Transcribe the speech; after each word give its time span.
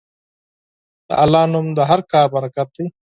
د 1.07 1.09
الله 1.23 1.43
نوم 1.53 1.67
د 1.77 1.79
هر 1.89 1.99
کار 2.11 2.25
برکت 2.35 2.67
دی. 2.75 2.85